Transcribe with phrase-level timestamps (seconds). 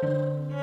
[0.00, 0.57] Música